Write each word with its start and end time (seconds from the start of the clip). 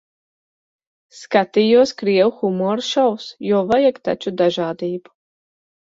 Skatījos 1.17 1.93
krievu 2.01 2.35
humora 2.39 2.89
šovus, 2.91 3.31
jo 3.53 3.63
vajag 3.75 4.05
taču 4.11 4.37
dažādību. 4.45 5.19